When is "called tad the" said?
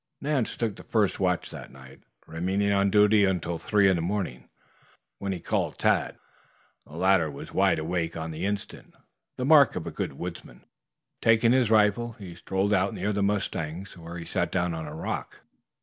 5.39-6.93